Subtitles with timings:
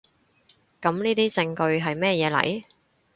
[0.81, 2.63] 噉呢啲證據喺乜嘢嚟？